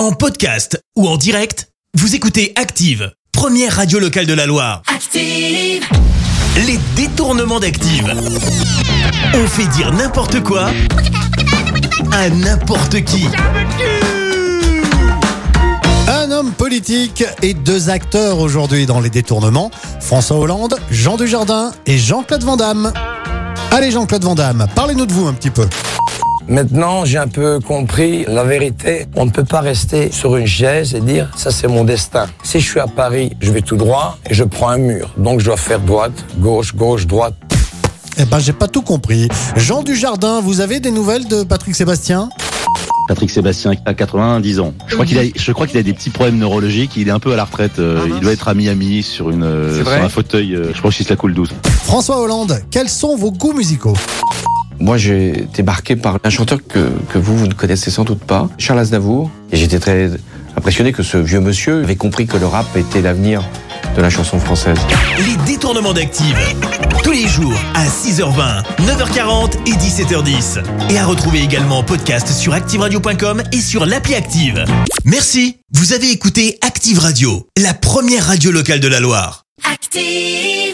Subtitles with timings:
[0.00, 4.80] En podcast ou en direct, vous écoutez Active, première radio locale de la Loire.
[4.86, 5.84] Active.
[6.56, 8.10] Les détournements d'Active.
[9.34, 10.70] On fait dire n'importe quoi
[12.12, 13.26] à n'importe qui.
[16.08, 19.70] Un homme politique et deux acteurs aujourd'hui dans les détournements.
[20.00, 22.90] François Hollande, Jean Dujardin et Jean-Claude Van Damme.
[23.70, 25.66] Allez Jean-Claude Van Damme, parlez-nous de vous un petit peu.
[26.50, 29.06] Maintenant, j'ai un peu compris la vérité.
[29.14, 32.26] On ne peut pas rester sur une chaise et dire ça c'est mon destin.
[32.42, 35.14] Si je suis à Paris, je vais tout droit et je prends un mur.
[35.16, 37.34] Donc je dois faire droite, gauche, gauche, droite.
[38.18, 39.28] Eh ben j'ai pas tout compris.
[39.54, 42.28] Jean Dujardin, vous avez des nouvelles de Patrick Sébastien?
[43.06, 44.74] Patrick Sébastien a 90 ans.
[44.88, 46.96] Je crois qu'il a, je crois qu'il a des petits problèmes neurologiques.
[46.96, 47.78] Il est un peu à la retraite.
[47.78, 50.56] euh, il doit être à Miami sur une, euh, sur un fauteuil.
[50.56, 51.50] euh, je pense qu'il se la coule douce.
[51.84, 53.94] François Hollande, quels sont vos goûts musicaux?
[54.80, 58.24] Moi, j'ai été marqué par un chanteur que, que vous, vous ne connaissez sans doute
[58.24, 59.30] pas, Charles Aznavour.
[59.52, 60.10] Et j'étais très
[60.56, 63.42] impressionné que ce vieux monsieur avait compris que le rap était l'avenir
[63.94, 64.78] de la chanson française.
[65.18, 66.36] Les détournements d'Active.
[67.04, 70.62] Tous les jours à 6h20, 9h40 et 17h10.
[70.90, 74.64] Et à retrouver également en podcast sur ActiveRadio.com et sur l'appli Active.
[75.04, 75.58] Merci.
[75.72, 79.44] Vous avez écouté Active Radio, la première radio locale de la Loire.
[79.70, 80.69] Active.